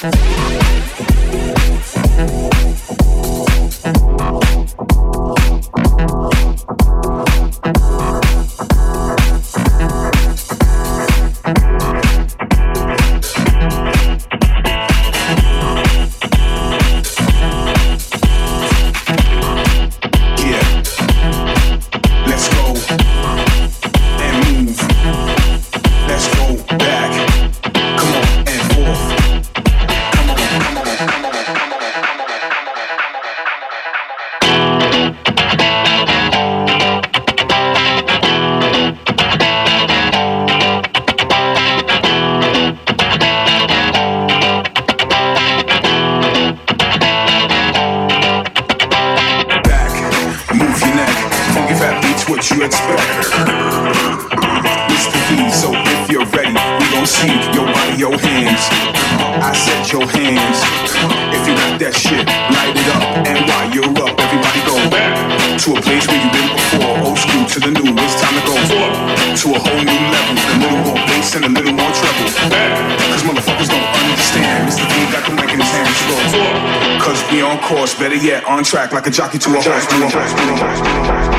Thank 0.00 0.14
you. 3.96 4.17
what 52.28 52.44
you 52.50 52.62
expect. 52.62 53.24
It's 54.92 55.06
the 55.08 55.48
so 55.48 55.72
if 55.72 56.10
you're 56.12 56.28
ready, 56.36 56.52
we 56.52 56.86
gon' 56.92 57.08
see 57.08 57.32
your 57.56 57.64
body, 57.72 57.96
your 57.96 58.16
hands. 58.20 58.68
I 59.40 59.56
said 59.56 59.88
your 59.88 60.04
hands. 60.04 60.60
If 61.32 61.48
you 61.48 61.56
got 61.56 61.80
that 61.80 61.96
shit, 61.96 62.28
light 62.52 62.76
it 62.76 62.88
up. 62.92 63.24
And 63.24 63.48
while 63.48 63.68
you're 63.72 63.92
up, 64.04 64.12
everybody 64.20 64.60
go 64.68 64.76
back 64.92 65.16
to 65.64 65.68
a 65.72 65.80
place 65.80 66.04
where 66.04 66.20
you've 66.20 66.34
been 66.36 66.52
before. 66.52 66.94
Old 67.08 67.16
school 67.16 67.44
to 67.48 67.58
the 67.64 67.72
new, 67.72 67.96
it's 67.96 68.16
time 68.20 68.36
to 68.36 68.44
go 68.44 68.54
up 68.60 68.92
to 69.32 69.46
a 69.56 69.60
whole 69.64 69.80
new 69.80 70.02
level. 70.12 70.36
A 70.36 70.54
little 70.60 70.80
more 70.84 71.00
bass 71.08 71.32
and 71.32 71.48
a 71.48 71.52
little 71.52 71.72
more 71.72 71.92
treble. 71.96 72.28
Cause 73.08 73.24
motherfuckers 73.24 73.72
don't 73.72 73.88
understand. 74.04 74.68
Mr. 74.68 74.84
D 74.84 74.94
got 75.08 75.24
the 75.24 75.32
mic 75.32 75.48
in 75.56 75.64
his 75.64 75.72
hands. 75.72 75.96
Cause 77.00 77.24
we 77.32 77.40
on 77.40 77.56
course, 77.64 77.96
better 77.96 78.20
yet, 78.20 78.44
on 78.44 78.64
track 78.64 78.92
like 78.92 79.06
a 79.06 79.10
jockey 79.10 79.38
to 79.38 79.48
a 79.56 79.60
horse. 79.64 81.37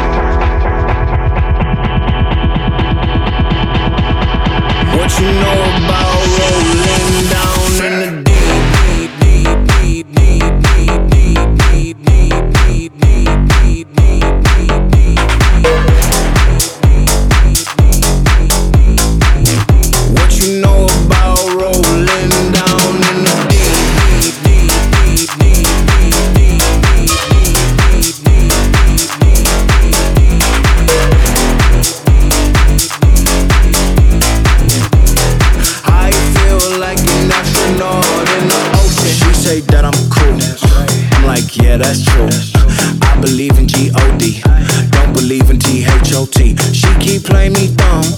know 5.32 5.59
yeah, 41.70 41.78
that's 41.78 42.04
true. 42.04 42.28
I 43.06 43.22
believe 43.22 43.60
in 43.60 43.68
G 43.68 43.92
O 43.94 44.18
D, 44.18 44.42
don't 44.90 45.14
believe 45.14 45.52
in 45.52 45.60
T 45.60 45.86
H 45.86 46.14
O 46.14 46.26
T. 46.26 46.58
She 46.74 46.90
keep 46.98 47.24
playing 47.24 47.54
me 47.54 47.70
dumb 47.76 48.09